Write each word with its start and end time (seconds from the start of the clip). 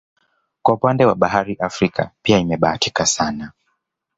Kwa 0.61 0.73
upande 0.73 1.05
wa 1.05 1.15
bahari 1.15 1.55
Afrika 1.59 2.11
pia 2.21 2.37
imebahatika 2.37 3.05
sana 3.05 3.51